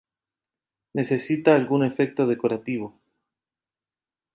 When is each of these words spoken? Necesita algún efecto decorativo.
Necesita 0.97 1.53
algún 1.53 1.81
efecto 1.91 2.25
decorativo. 2.25 2.87